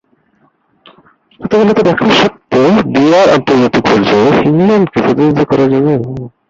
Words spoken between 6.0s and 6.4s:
নেন।